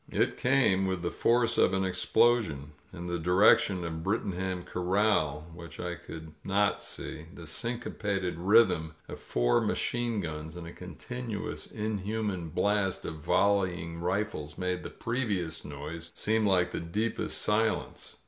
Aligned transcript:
It 0.09 0.35
came 0.35 0.87
with 0.87 1.03
the 1.03 1.11
force 1.11 1.59
of 1.59 1.75
an 1.75 1.85
explosion. 1.85 2.71
In 2.91 3.05
the 3.05 3.19
direc 3.19 3.59
tion 3.59 3.75
of 3.83 3.83
the 3.83 3.89
Brittingham 3.99 4.63
Corral, 4.65 5.45
which 5.53 5.79
I 5.79 5.93
could 5.93 6.33
not 6.43 6.81
see, 6.81 7.27
the 7.31 7.45
syncopated 7.45 8.39
rhythm 8.39 8.95
of 9.07 9.19
four 9.19 9.61
machine 9.61 10.19
guns 10.19 10.55
and 10.55 10.65
a 10.65 10.73
continuous 10.73 11.67
inhimian 11.67 12.51
blast 12.51 13.05
of 13.05 13.17
volleying 13.17 13.99
rifles 13.99 14.57
made 14.57 14.81
the 14.81 14.89
previous 14.89 15.63
noise 15.63 16.09
seem 16.15 16.47
like 16.47 16.71
the 16.71 16.79
deepest 16.79 17.39
silence. 17.39 18.17